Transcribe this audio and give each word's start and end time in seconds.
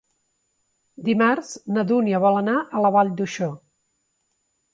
Dimarts 1.09 1.51
na 1.75 1.83
Dúnia 1.91 2.23
vol 2.25 2.41
anar 2.41 2.57
a 2.59 2.83
la 2.87 2.93
Vall 2.97 3.13
d'Uixó. 3.21 3.53